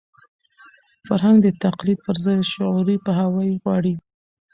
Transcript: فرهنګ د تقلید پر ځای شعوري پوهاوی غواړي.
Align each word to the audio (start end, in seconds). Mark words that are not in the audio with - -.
فرهنګ 1.07 1.37
د 1.43 1.47
تقلید 1.63 1.99
پر 2.05 2.15
ځای 2.25 2.39
شعوري 2.53 2.97
پوهاوی 3.05 3.49
غواړي. 3.63 3.93